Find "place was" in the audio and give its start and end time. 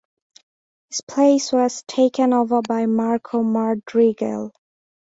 1.01-1.83